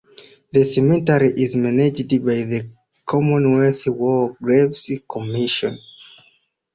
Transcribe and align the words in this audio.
The 0.51 0.65
cemetery 0.65 1.31
is 1.43 1.55
managed 1.55 2.09
by 2.25 2.41
the 2.51 2.71
Commonwealth 3.05 3.85
War 3.87 4.35
Graves 4.41 4.89
Commission. 5.07 5.77